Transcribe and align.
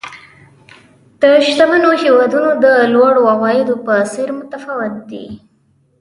د 1.21 1.23
شتمنو 1.45 1.89
هېوادونو 2.03 2.51
د 2.63 2.65
لوړو 2.93 3.21
عوایدو 3.33 3.75
په 3.85 3.93
څېر 4.11 4.29
متفاوت 4.39 4.93
دي. 5.11 5.25